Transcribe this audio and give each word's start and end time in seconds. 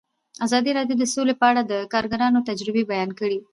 ازادي 0.45 0.71
راډیو 0.77 0.99
د 0.99 1.03
سوله 1.13 1.33
په 1.41 1.45
اړه 1.51 1.61
د 1.65 1.73
کارګرانو 1.93 2.45
تجربې 2.49 2.83
بیان 2.91 3.09
کړي. 3.19 3.39